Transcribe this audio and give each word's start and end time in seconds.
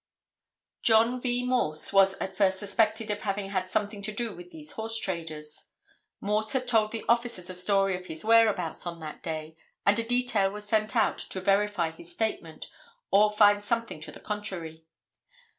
John 0.81 1.21
V. 1.21 1.43
Morse 1.45 1.93
was 1.93 2.15
at 2.15 2.35
first 2.35 2.57
suspected 2.57 3.11
of 3.11 3.21
having 3.21 3.49
had 3.51 3.69
something 3.69 4.01
to 4.01 4.11
do 4.11 4.33
with 4.35 4.49
these 4.49 4.71
horse 4.71 4.97
traders. 4.97 5.69
Morse 6.19 6.53
had 6.53 6.67
told 6.67 6.89
the 6.89 7.05
officers 7.07 7.51
a 7.51 7.53
story 7.53 7.95
of 7.95 8.07
his 8.07 8.25
whereabouts 8.25 8.87
on 8.87 8.99
that 9.01 9.21
day, 9.21 9.57
and 9.85 9.99
a 9.99 10.03
detail 10.03 10.49
was 10.49 10.65
sent 10.67 10.95
out 10.95 11.19
to 11.19 11.39
verify 11.39 11.91
his 11.91 12.11
statement 12.11 12.65
or 13.11 13.29
find 13.29 13.61
something 13.63 14.01
to 14.01 14.11
the 14.11 14.19
contrary. 14.19 14.85